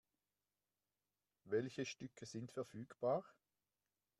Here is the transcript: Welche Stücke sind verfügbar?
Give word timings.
Welche 1.43 1.85
Stücke 1.85 2.25
sind 2.25 2.51
verfügbar? 2.51 3.23